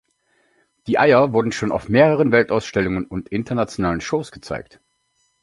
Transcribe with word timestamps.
Die 0.87 0.97
Eier 0.97 1.31
wurden 1.31 1.51
schon 1.51 1.71
auf 1.71 1.87
mehreren 1.87 2.31
Weltausstellungen 2.31 3.05
und 3.05 3.29
internationalen 3.29 4.01
Shows 4.01 4.31
gezeigt. 4.31 4.81